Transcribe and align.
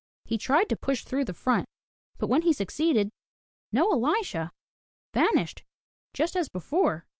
He 0.25 0.39
tried 0.39 0.67
to 0.69 0.75
push 0.75 1.03
through 1.03 1.19
to 1.25 1.25
the 1.25 1.33
front. 1.37 1.69
But 2.17 2.25
when 2.25 2.41
he 2.41 2.53
suc 2.53 2.69
ceeded, 2.69 3.11
no 3.71 3.91
Elisha! 3.91 4.51
Vanished 5.13 5.63
just 6.11 6.35
as 6.35 6.49
before! 6.49 7.05